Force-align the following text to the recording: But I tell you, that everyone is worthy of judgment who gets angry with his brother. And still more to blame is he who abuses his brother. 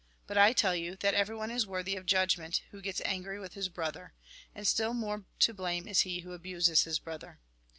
But 0.25 0.35
I 0.35 0.51
tell 0.51 0.75
you, 0.75 0.95
that 1.01 1.13
everyone 1.13 1.51
is 1.51 1.67
worthy 1.67 1.95
of 1.95 2.07
judgment 2.07 2.63
who 2.71 2.81
gets 2.81 3.03
angry 3.05 3.37
with 3.39 3.53
his 3.53 3.69
brother. 3.69 4.13
And 4.55 4.67
still 4.67 4.95
more 4.95 5.25
to 5.41 5.53
blame 5.53 5.87
is 5.87 5.99
he 5.99 6.21
who 6.21 6.33
abuses 6.33 6.85
his 6.85 6.97
brother. 6.97 7.39